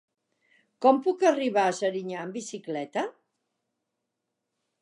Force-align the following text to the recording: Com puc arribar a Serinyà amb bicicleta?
Com 0.85 1.01
puc 1.07 1.25
arribar 1.31 1.67
a 1.71 1.75
Serinyà 1.81 2.19
amb 2.23 2.39
bicicleta? 2.39 3.07